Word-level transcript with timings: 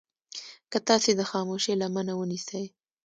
که 0.71 0.79
تاسې 0.87 1.11
د 1.15 1.21
خاموشي 1.31 1.73
لمنه 1.81 2.13
ونيسئ. 2.15 2.63